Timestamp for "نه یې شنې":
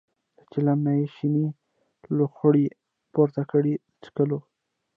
0.85-1.47